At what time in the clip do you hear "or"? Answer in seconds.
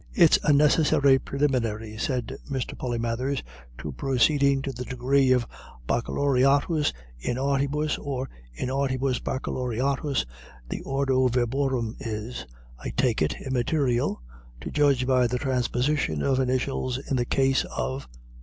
7.99-8.27